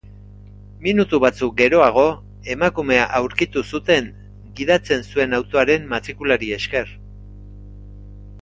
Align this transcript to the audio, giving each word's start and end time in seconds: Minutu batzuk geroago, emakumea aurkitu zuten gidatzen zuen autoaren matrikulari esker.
Minutu 0.85 1.17
batzuk 1.23 1.51
geroago, 1.59 2.05
emakumea 2.55 3.03
aurkitu 3.19 3.63
zuten 3.75 4.09
gidatzen 4.61 5.07
zuen 5.13 5.39
autoaren 5.41 5.89
matrikulari 5.93 6.51
esker. 6.61 6.95